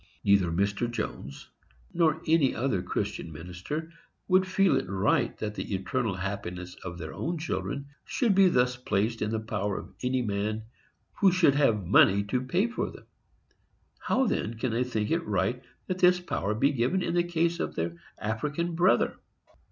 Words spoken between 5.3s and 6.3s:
that the eternal